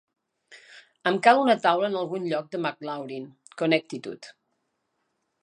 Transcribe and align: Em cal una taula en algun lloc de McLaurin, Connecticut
Em 1.11 1.19
cal 1.27 1.41
una 1.41 1.55
taula 1.65 1.91
en 1.93 1.99
algun 1.99 2.25
lloc 2.31 2.49
de 2.57 2.61
McLaurin, 2.65 3.29
Connecticut 3.63 4.33